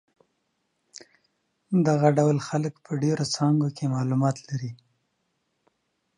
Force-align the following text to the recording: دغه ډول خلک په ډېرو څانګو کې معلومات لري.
دغه 1.87 2.07
ډول 2.17 2.37
خلک 2.47 2.73
په 2.85 2.91
ډېرو 3.03 3.25
څانګو 3.35 3.67
کې 3.77 3.85
معلومات 3.95 4.37
لري. 4.47 4.71